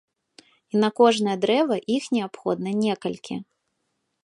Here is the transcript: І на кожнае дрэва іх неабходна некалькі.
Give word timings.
І 0.75 0.79
на 0.83 0.89
кожнае 0.99 1.35
дрэва 1.43 1.77
іх 1.97 2.03
неабходна 2.17 2.69
некалькі. 2.83 3.35